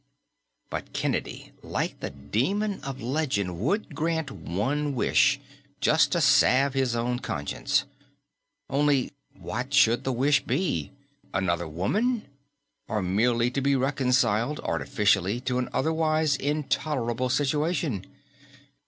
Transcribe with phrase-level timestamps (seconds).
[0.71, 5.39] But Kennedy, like the demon of legend, would grant one wish
[5.79, 7.83] just to salve his own conscience.
[8.67, 10.91] Only what should the wish be?
[11.35, 12.23] Another woman?
[12.87, 18.03] Or merely to be reconciled, artificially, to an otherwise intolerable situation?